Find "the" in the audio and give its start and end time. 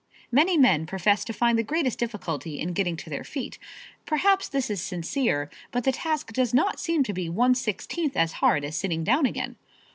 1.59-1.63, 5.83-5.91